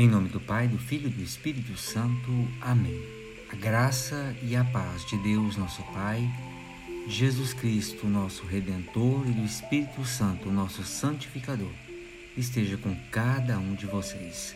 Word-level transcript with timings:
Em 0.00 0.08
nome 0.08 0.28
do 0.30 0.40
Pai, 0.40 0.66
do 0.66 0.78
Filho 0.78 1.08
e 1.08 1.10
do 1.10 1.22
Espírito 1.22 1.76
Santo. 1.76 2.48
Amém. 2.60 3.04
A 3.52 3.56
graça 3.56 4.34
e 4.42 4.56
a 4.56 4.64
paz 4.64 5.04
de 5.04 5.18
Deus, 5.18 5.56
nosso 5.58 5.82
Pai, 5.92 6.26
Jesus 7.06 7.52
Cristo, 7.52 8.06
nosso 8.06 8.46
Redentor, 8.46 9.28
e 9.28 9.32
do 9.32 9.44
Espírito 9.44 10.04
Santo, 10.06 10.50
nosso 10.50 10.84
Santificador, 10.84 11.72
esteja 12.36 12.78
com 12.78 12.96
cada 13.10 13.58
um 13.58 13.74
de 13.74 13.84
vocês. 13.84 14.54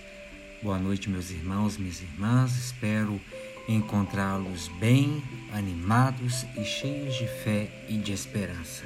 Boa 0.64 0.78
noite, 0.78 1.10
meus 1.10 1.30
irmãos, 1.30 1.76
minhas 1.76 2.00
irmãs. 2.00 2.56
Espero 2.56 3.20
encontrá-los 3.68 4.68
bem, 4.80 5.22
animados 5.52 6.46
e 6.56 6.64
cheios 6.64 7.14
de 7.16 7.26
fé 7.26 7.68
e 7.86 7.98
de 7.98 8.14
esperança. 8.14 8.84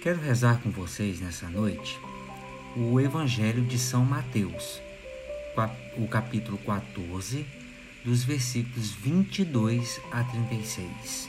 Quero 0.00 0.20
rezar 0.20 0.60
com 0.62 0.70
vocês 0.70 1.18
nessa 1.18 1.48
noite 1.48 1.98
o 2.76 3.00
Evangelho 3.00 3.64
de 3.64 3.76
São 3.80 4.04
Mateus 4.04 4.80
o 5.96 6.06
capítulo 6.06 6.56
14, 6.58 7.44
dos 8.04 8.22
versículos 8.22 8.92
22 8.92 10.00
a 10.12 10.22
36. 10.22 11.28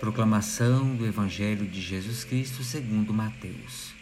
Proclamação 0.00 0.96
do 0.96 1.06
Evangelho 1.06 1.68
de 1.68 1.80
Jesus 1.80 2.24
Cristo 2.24 2.64
segundo 2.64 3.14
Mateus. 3.14 3.94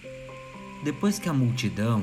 Depois 0.83 1.19
que 1.19 1.28
a 1.28 1.34
multidão 1.34 2.03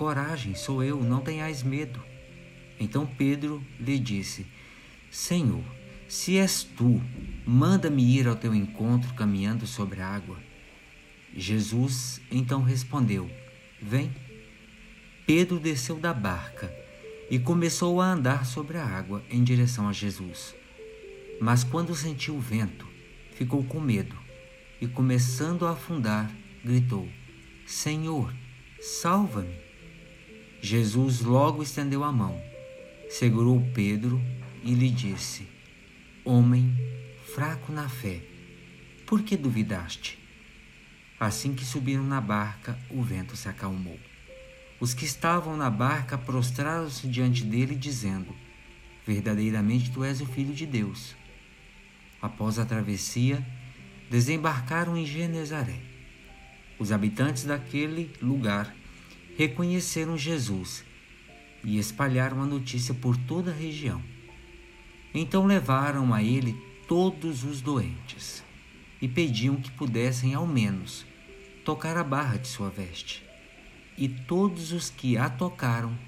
Coragem, 0.00 0.54
sou 0.54 0.82
eu, 0.82 1.04
não 1.04 1.20
tenhais 1.20 1.62
medo. 1.62 2.02
Então 2.80 3.04
Pedro 3.04 3.62
lhe 3.78 3.98
disse: 3.98 4.46
Senhor, 5.10 5.62
se 6.08 6.38
és 6.38 6.62
tu, 6.62 7.02
manda-me 7.44 8.02
ir 8.02 8.26
ao 8.26 8.34
teu 8.34 8.54
encontro 8.54 9.12
caminhando 9.12 9.66
sobre 9.66 10.00
a 10.00 10.06
água. 10.06 10.38
Jesus 11.36 12.18
então 12.30 12.62
respondeu: 12.62 13.30
Vem. 13.78 14.10
Pedro 15.26 15.60
desceu 15.60 15.96
da 15.96 16.14
barca 16.14 16.74
e 17.30 17.38
começou 17.38 18.00
a 18.00 18.06
andar 18.06 18.46
sobre 18.46 18.78
a 18.78 18.86
água 18.86 19.22
em 19.28 19.44
direção 19.44 19.86
a 19.86 19.92
Jesus. 19.92 20.54
Mas 21.38 21.62
quando 21.62 21.94
sentiu 21.94 22.36
o 22.36 22.40
vento, 22.40 22.88
ficou 23.34 23.62
com 23.64 23.78
medo 23.78 24.16
e, 24.80 24.88
começando 24.88 25.66
a 25.66 25.72
afundar, 25.72 26.34
gritou: 26.64 27.06
Senhor, 27.66 28.32
salva-me! 28.80 29.68
Jesus 30.62 31.22
logo 31.22 31.62
estendeu 31.62 32.04
a 32.04 32.12
mão, 32.12 32.38
segurou 33.08 33.66
Pedro 33.72 34.20
e 34.62 34.74
lhe 34.74 34.90
disse: 34.90 35.48
Homem 36.22 36.76
fraco 37.34 37.72
na 37.72 37.88
fé, 37.88 38.20
por 39.06 39.22
que 39.22 39.38
duvidaste? 39.38 40.18
Assim 41.18 41.54
que 41.54 41.64
subiram 41.64 42.04
na 42.04 42.20
barca, 42.20 42.78
o 42.90 43.02
vento 43.02 43.36
se 43.36 43.48
acalmou. 43.48 43.98
Os 44.78 44.92
que 44.92 45.06
estavam 45.06 45.56
na 45.56 45.70
barca 45.70 46.18
prostraram-se 46.18 47.06
diante 47.08 47.42
dele, 47.42 47.74
dizendo: 47.74 48.34
Verdadeiramente 49.06 49.90
tu 49.90 50.04
és 50.04 50.20
o 50.20 50.26
Filho 50.26 50.52
de 50.52 50.66
Deus. 50.66 51.16
Após 52.20 52.58
a 52.58 52.66
travessia, 52.66 53.42
desembarcaram 54.10 54.94
em 54.94 55.06
Genezaré. 55.06 55.80
Os 56.78 56.92
habitantes 56.92 57.44
daquele 57.44 58.10
lugar 58.20 58.74
reconheceram 59.40 60.18
Jesus 60.18 60.84
e 61.64 61.78
espalharam 61.78 62.42
a 62.42 62.44
notícia 62.44 62.92
por 62.92 63.16
toda 63.16 63.50
a 63.50 63.54
região. 63.54 64.02
Então 65.14 65.46
levaram 65.46 66.12
a 66.12 66.22
ele 66.22 66.52
todos 66.86 67.42
os 67.42 67.62
doentes 67.62 68.44
e 69.00 69.08
pediam 69.08 69.56
que 69.56 69.70
pudessem, 69.70 70.34
ao 70.34 70.46
menos, 70.46 71.06
tocar 71.64 71.96
a 71.96 72.04
barra 72.04 72.36
de 72.36 72.48
sua 72.48 72.68
veste 72.68 73.24
e 73.96 74.10
todos 74.10 74.72
os 74.72 74.90
que 74.90 75.16
a 75.16 75.30
tocaram 75.30 75.98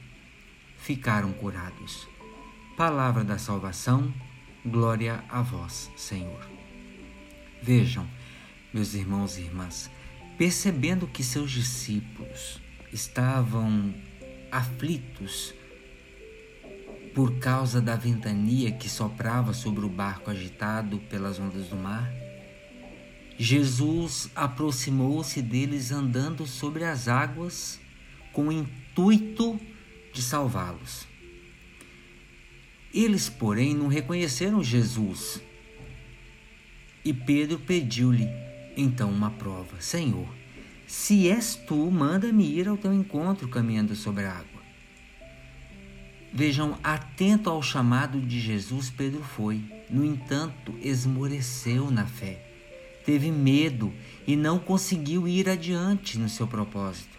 ficaram 0.76 1.32
curados. 1.32 2.06
Palavra 2.76 3.24
da 3.24 3.38
salvação, 3.38 4.12
glória 4.62 5.24
a 5.30 5.40
vós, 5.40 5.90
Senhor. 5.96 6.46
Vejam, 7.62 8.06
meus 8.74 8.92
irmãos 8.92 9.38
e 9.38 9.40
irmãs, 9.40 9.90
percebendo 10.36 11.06
que 11.06 11.24
seus 11.24 11.50
discípulos 11.50 12.60
estavam 12.92 13.94
aflitos 14.50 15.54
por 17.14 17.38
causa 17.38 17.80
da 17.80 17.94
ventania 17.94 18.72
que 18.72 18.88
soprava 18.88 19.52
sobre 19.52 19.84
o 19.84 19.88
barco 19.88 20.30
agitado 20.30 20.98
pelas 21.10 21.38
ondas 21.38 21.68
do 21.68 21.76
mar, 21.76 22.10
Jesus 23.38 24.30
aproximou-se 24.34 25.40
deles 25.42 25.90
andando 25.90 26.46
sobre 26.46 26.84
as 26.84 27.08
águas 27.08 27.80
com 28.32 28.48
o 28.48 28.52
intuito 28.52 29.60
de 30.12 30.22
salvá-los. 30.22 31.06
Eles, 32.92 33.28
porém, 33.28 33.74
não 33.74 33.88
reconheceram 33.88 34.62
Jesus. 34.62 35.40
E 37.04 37.12
Pedro 37.12 37.58
pediu-lhe 37.58 38.28
então 38.76 39.10
uma 39.10 39.30
prova: 39.30 39.80
Senhor, 39.80 40.28
se 40.92 41.26
és 41.26 41.54
tu, 41.54 41.90
manda-me 41.90 42.44
ir 42.44 42.68
ao 42.68 42.76
teu 42.76 42.92
encontro 42.92 43.48
caminhando 43.48 43.96
sobre 43.96 44.26
a 44.26 44.32
água. 44.32 44.60
Vejam, 46.30 46.78
atento 46.84 47.48
ao 47.48 47.62
chamado 47.62 48.20
de 48.20 48.38
Jesus, 48.38 48.90
Pedro 48.90 49.22
foi. 49.22 49.64
No 49.88 50.04
entanto, 50.04 50.78
esmoreceu 50.82 51.90
na 51.90 52.04
fé. 52.04 52.44
Teve 53.06 53.30
medo 53.30 53.90
e 54.26 54.36
não 54.36 54.58
conseguiu 54.58 55.26
ir 55.26 55.48
adiante 55.48 56.18
no 56.18 56.28
seu 56.28 56.46
propósito. 56.46 57.18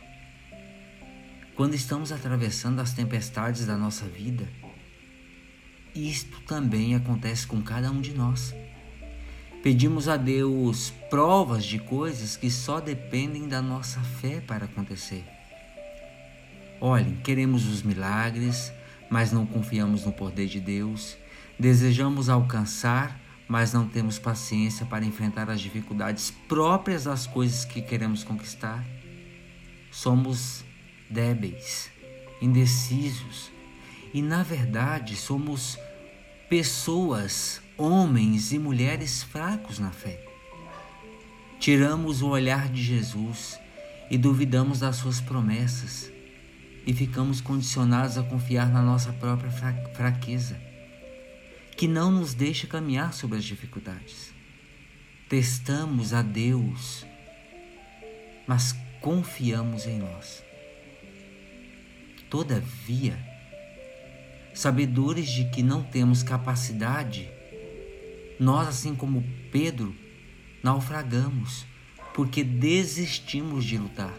Quando 1.55 1.73
estamos 1.73 2.11
atravessando 2.11 2.79
as 2.79 2.93
tempestades 2.93 3.65
da 3.65 3.75
nossa 3.75 4.05
vida, 4.05 4.47
isto 5.95 6.39
também 6.41 6.93
acontece 6.93 7.47
com 7.47 7.59
cada 7.59 7.89
um 7.89 7.99
de 7.99 8.13
nós. 8.13 8.53
Pedimos 9.63 10.09
a 10.09 10.17
Deus 10.17 10.91
provas 11.09 11.63
de 11.63 11.79
coisas 11.79 12.35
que 12.35 12.51
só 12.51 12.81
dependem 12.81 13.47
da 13.47 13.61
nossa 13.61 14.01
fé 14.01 14.41
para 14.41 14.65
acontecer. 14.65 15.23
Olhem, 16.81 17.15
queremos 17.23 17.65
os 17.65 17.81
milagres, 17.81 18.73
mas 19.09 19.31
não 19.31 19.45
confiamos 19.45 20.03
no 20.05 20.11
poder 20.11 20.47
de 20.47 20.59
Deus. 20.59 21.15
Desejamos 21.57 22.27
alcançar, 22.27 23.17
mas 23.47 23.71
não 23.71 23.87
temos 23.87 24.19
paciência 24.19 24.85
para 24.85 25.05
enfrentar 25.05 25.49
as 25.49 25.61
dificuldades 25.61 26.29
próprias 26.49 27.05
das 27.05 27.25
coisas 27.25 27.63
que 27.63 27.81
queremos 27.81 28.21
conquistar. 28.21 28.83
Somos 29.89 30.65
débeis, 31.09 31.89
indecisos 32.41 33.49
e, 34.13 34.21
na 34.21 34.43
verdade, 34.43 35.15
somos 35.15 35.79
pessoas, 36.49 37.61
homens 37.77 38.51
e 38.51 38.59
mulheres 38.59 39.23
fracos 39.23 39.79
na 39.79 39.91
fé. 39.91 40.23
Tiramos 41.59 42.21
o 42.21 42.27
olhar 42.29 42.69
de 42.69 42.83
Jesus 42.83 43.59
e 44.09 44.17
duvidamos 44.17 44.79
das 44.79 44.97
suas 44.97 45.21
promessas 45.21 46.11
e 46.85 46.93
ficamos 46.93 47.39
condicionados 47.39 48.17
a 48.17 48.23
confiar 48.23 48.69
na 48.69 48.81
nossa 48.81 49.13
própria 49.13 49.51
fraqueza. 49.93 50.59
que 51.75 51.87
não 51.87 52.11
nos 52.11 52.35
deixa 52.35 52.67
caminhar 52.67 53.13
sobre 53.13 53.39
as 53.39 53.43
dificuldades. 53.43 54.31
Testamos 55.27 56.13
a 56.13 56.21
Deus, 56.21 57.03
mas 58.45 58.75
confiamos 59.01 59.87
em 59.87 59.97
nós. 59.97 60.43
Todavia, 62.29 63.17
sabedores 64.53 65.27
de 65.29 65.49
que 65.49 65.63
não 65.63 65.81
temos 65.83 66.21
capacidade, 66.21 67.29
nós, 68.43 68.67
assim 68.67 68.93
como 68.93 69.23
Pedro, 69.51 69.95
naufragamos 70.61 71.65
porque 72.13 72.43
desistimos 72.43 73.63
de 73.63 73.77
lutar. 73.77 74.13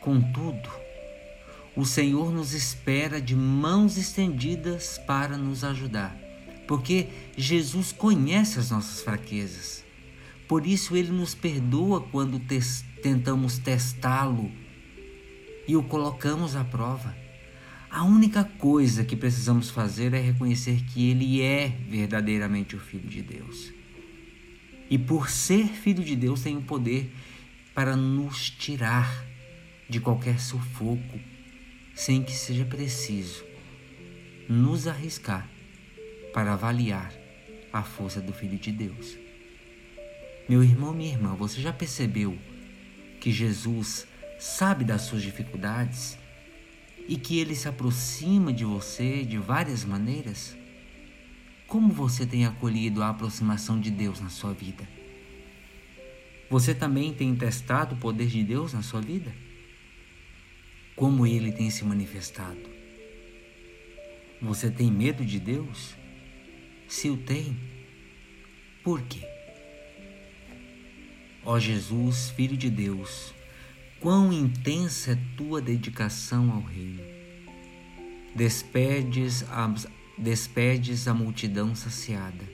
Contudo, 0.00 0.68
o 1.76 1.84
Senhor 1.84 2.32
nos 2.32 2.52
espera 2.52 3.20
de 3.20 3.36
mãos 3.36 3.96
estendidas 3.96 4.98
para 5.06 5.36
nos 5.36 5.62
ajudar, 5.62 6.16
porque 6.66 7.08
Jesus 7.36 7.92
conhece 7.92 8.58
as 8.58 8.70
nossas 8.70 9.02
fraquezas. 9.02 9.84
Por 10.48 10.66
isso, 10.66 10.96
Ele 10.96 11.12
nos 11.12 11.34
perdoa 11.34 12.00
quando 12.00 12.40
tentamos 13.02 13.58
testá-lo 13.58 14.50
e 15.66 15.76
o 15.76 15.82
colocamos 15.84 16.56
à 16.56 16.64
prova. 16.64 17.14
A 17.90 18.04
única 18.04 18.44
coisa 18.44 19.04
que 19.04 19.16
precisamos 19.16 19.70
fazer 19.70 20.12
é 20.12 20.20
reconhecer 20.20 20.82
que 20.84 21.10
Ele 21.10 21.40
é 21.40 21.68
verdadeiramente 21.88 22.76
o 22.76 22.80
Filho 22.80 23.08
de 23.08 23.22
Deus. 23.22 23.72
E 24.90 24.98
por 24.98 25.30
ser 25.30 25.66
Filho 25.68 26.04
de 26.04 26.14
Deus, 26.14 26.42
tem 26.42 26.56
o 26.56 26.62
poder 26.62 27.10
para 27.74 27.96
nos 27.96 28.50
tirar 28.50 29.24
de 29.88 30.00
qualquer 30.00 30.38
sufoco, 30.38 31.18
sem 31.94 32.22
que 32.22 32.32
seja 32.32 32.64
preciso 32.64 33.44
nos 34.48 34.86
arriscar 34.86 35.48
para 36.32 36.52
avaliar 36.52 37.12
a 37.72 37.82
força 37.82 38.20
do 38.20 38.32
Filho 38.32 38.58
de 38.58 38.72
Deus. 38.72 39.16
Meu 40.48 40.62
irmão, 40.62 40.94
minha 40.94 41.12
irmã, 41.12 41.34
você 41.34 41.60
já 41.60 41.72
percebeu 41.72 42.38
que 43.20 43.30
Jesus 43.30 44.06
sabe 44.38 44.84
das 44.84 45.02
suas 45.02 45.22
dificuldades 45.22 46.18
e 47.08 47.16
que 47.16 47.38
ele 47.38 47.54
se 47.54 47.66
aproxima 47.66 48.52
de 48.52 48.66
você 48.66 49.24
de 49.24 49.38
várias 49.38 49.82
maneiras? 49.82 50.54
Como 51.66 51.90
você 51.90 52.26
tem 52.26 52.44
acolhido 52.44 53.02
a 53.02 53.08
aproximação 53.08 53.80
de 53.80 53.90
Deus 53.90 54.20
na 54.20 54.28
sua 54.28 54.52
vida? 54.52 54.86
Você 56.50 56.74
também 56.74 57.12
tem 57.14 57.34
testado 57.34 57.94
o 57.94 57.98
poder 57.98 58.26
de 58.26 58.44
Deus 58.44 58.74
na 58.74 58.82
sua 58.82 59.00
vida? 59.00 59.34
Como 60.94 61.26
ele 61.26 61.50
tem 61.50 61.70
se 61.70 61.84
manifestado? 61.84 62.60
Você 64.40 64.70
tem 64.70 64.90
medo 64.90 65.24
de 65.24 65.40
Deus? 65.40 65.94
Se 66.86 67.10
o 67.10 67.16
tem, 67.16 67.56
por 68.82 69.02
quê? 69.02 69.26
Ó 71.44 71.58
Jesus, 71.58 72.30
Filho 72.30 72.56
de 72.56 72.70
Deus, 72.70 73.34
Quão 74.00 74.32
intensa 74.32 75.10
é 75.10 75.18
tua 75.36 75.60
dedicação 75.60 76.52
ao 76.52 76.60
reino. 76.60 77.02
Despedes 78.32 79.42
a, 79.50 79.74
despedes 80.16 81.08
a 81.08 81.14
multidão 81.14 81.74
saciada. 81.74 82.44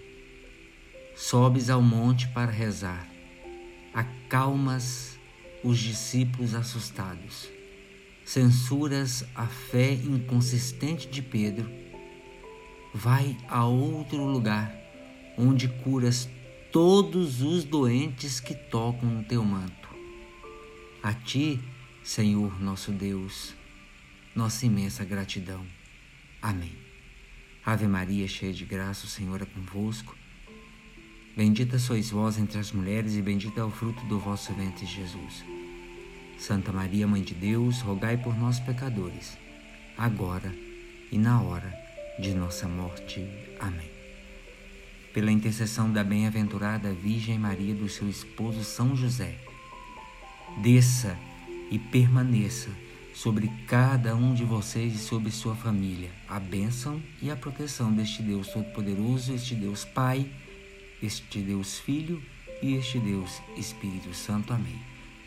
Sobes 1.14 1.68
ao 1.68 1.82
monte 1.82 2.28
para 2.28 2.50
rezar. 2.50 3.06
Acalmas 3.92 5.18
os 5.62 5.78
discípulos 5.78 6.54
assustados. 6.54 7.50
Censuras 8.24 9.22
a 9.34 9.46
fé 9.46 9.92
inconsistente 9.92 11.06
de 11.06 11.20
Pedro. 11.20 11.70
Vai 12.94 13.36
a 13.48 13.66
outro 13.66 14.24
lugar 14.24 14.74
onde 15.36 15.68
curas 15.68 16.26
todos 16.72 17.42
os 17.42 17.64
doentes 17.64 18.40
que 18.40 18.54
tocam 18.54 19.10
no 19.10 19.22
teu 19.24 19.44
manto 19.44 19.83
a 21.04 21.12
Ti, 21.12 21.60
Senhor 22.02 22.58
nosso 22.62 22.90
Deus, 22.90 23.54
nossa 24.34 24.64
imensa 24.64 25.04
gratidão. 25.04 25.62
Amém. 26.40 26.72
Ave 27.62 27.86
Maria, 27.86 28.26
cheia 28.26 28.54
de 28.54 28.64
graça, 28.64 29.04
o 29.04 29.08
Senhor 29.08 29.42
é 29.42 29.44
convosco. 29.44 30.16
Bendita 31.36 31.78
sois 31.78 32.08
vós 32.08 32.38
entre 32.38 32.58
as 32.58 32.72
mulheres, 32.72 33.16
e 33.16 33.20
bendito 33.20 33.60
é 33.60 33.62
o 33.62 33.70
fruto 33.70 34.02
do 34.06 34.18
vosso 34.18 34.54
ventre, 34.54 34.86
Jesus. 34.86 35.44
Santa 36.38 36.72
Maria, 36.72 37.06
Mãe 37.06 37.20
de 37.20 37.34
Deus, 37.34 37.82
rogai 37.82 38.16
por 38.16 38.34
nós, 38.34 38.58
pecadores, 38.58 39.36
agora 39.98 40.54
e 41.12 41.18
na 41.18 41.38
hora 41.42 41.70
de 42.18 42.32
nossa 42.32 42.66
morte. 42.66 43.20
Amém. 43.60 43.90
Pela 45.12 45.30
intercessão 45.30 45.92
da 45.92 46.02
bem-aventurada 46.02 46.94
Virgem 46.94 47.38
Maria 47.38 47.74
do 47.74 47.90
seu 47.90 48.08
esposo 48.08 48.64
São 48.64 48.96
José, 48.96 49.38
desça 50.62 51.16
e 51.70 51.78
permaneça 51.78 52.70
sobre 53.14 53.50
cada 53.66 54.14
um 54.14 54.34
de 54.34 54.44
vocês 54.44 54.94
e 54.94 54.98
sobre 54.98 55.30
sua 55.30 55.54
família 55.54 56.10
a 56.28 56.40
bênção 56.40 57.00
e 57.22 57.30
a 57.30 57.36
proteção 57.36 57.92
deste 57.92 58.22
Deus 58.22 58.48
Todo-Poderoso, 58.48 59.32
este 59.32 59.54
Deus 59.54 59.84
Pai, 59.84 60.26
este 61.02 61.38
Deus 61.38 61.78
Filho 61.78 62.22
e 62.62 62.74
este 62.74 62.98
Deus 62.98 63.40
Espírito 63.56 64.12
Santo. 64.14 64.52
Amém. 64.52 64.78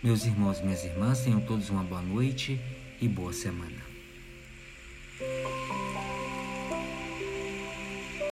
Meus 0.03 0.25
irmãos 0.25 0.59
e 0.59 0.63
minhas 0.63 0.83
irmãs, 0.83 1.21
tenham 1.21 1.41
todos 1.41 1.69
uma 1.69 1.83
boa 1.83 2.01
noite 2.01 2.59
e 3.01 3.07
boa 3.07 3.33
semana. 3.33 3.87